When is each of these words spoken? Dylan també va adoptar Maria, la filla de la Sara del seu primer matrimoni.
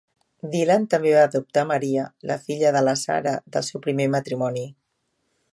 Dylan 0.53 0.87
també 0.93 1.11
va 1.15 1.25
adoptar 1.29 1.65
Maria, 1.73 2.07
la 2.31 2.39
filla 2.47 2.73
de 2.79 2.83
la 2.89 2.97
Sara 3.05 3.37
del 3.57 3.69
seu 3.71 3.87
primer 3.87 4.13
matrimoni. 4.19 4.69